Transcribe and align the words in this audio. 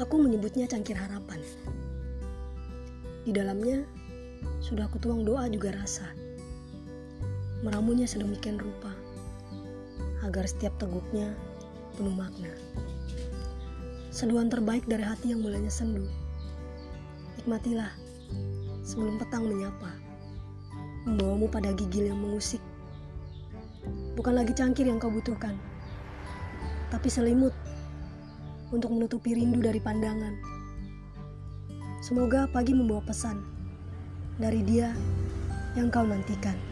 Aku 0.00 0.16
menyebutnya 0.16 0.64
cangkir 0.64 0.96
harapan. 0.96 1.44
Di 3.28 3.36
dalamnya 3.36 3.84
sudah 4.64 4.88
aku 4.88 4.96
tuang 4.96 5.28
doa 5.28 5.44
juga 5.52 5.76
rasa. 5.76 6.08
Meramunya 7.60 8.08
sedemikian 8.08 8.56
rupa 8.56 8.88
agar 10.24 10.48
setiap 10.48 10.72
teguknya 10.80 11.36
penuh 12.00 12.16
makna. 12.16 12.48
Seduhan 14.08 14.48
terbaik 14.48 14.88
dari 14.88 15.04
hati 15.04 15.36
yang 15.36 15.44
mulanya 15.44 15.68
sendu. 15.68 16.08
Nikmatilah 17.36 17.92
sebelum 18.80 19.20
petang 19.20 19.52
menyapa. 19.52 19.92
Membawamu 21.04 21.44
pada 21.52 21.76
gigil 21.76 22.08
yang 22.08 22.24
mengusik. 22.24 22.64
Bukan 24.16 24.32
lagi 24.32 24.56
cangkir 24.56 24.88
yang 24.88 24.96
kau 24.96 25.12
butuhkan, 25.12 25.60
tapi 26.88 27.12
selimut 27.12 27.52
untuk 28.70 28.94
menutupi 28.94 29.34
rindu 29.34 29.58
dari 29.62 29.82
pandangan. 29.82 30.34
Semoga 32.00 32.48
pagi 32.48 32.72
membawa 32.72 33.04
pesan 33.04 33.42
dari 34.40 34.64
dia 34.64 34.94
yang 35.76 35.92
kau 35.92 36.06
nantikan. 36.06 36.69